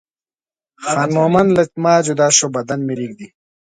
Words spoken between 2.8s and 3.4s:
مې رېږدي.